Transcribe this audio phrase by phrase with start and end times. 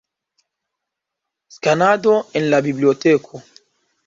[1.57, 3.45] Skanado en la biblioteko.